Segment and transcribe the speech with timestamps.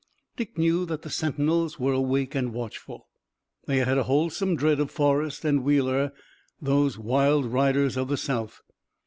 [0.35, 3.07] Dick knew that the sentinels were awake and watchful.
[3.67, 6.11] They had a wholesome dread of Forrest and Wheeler,
[6.59, 8.61] those wild riders of the South.